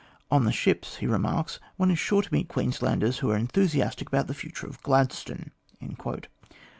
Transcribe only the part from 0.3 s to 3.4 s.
On the ships," he remarks," one is sure to meet Queenslanders who are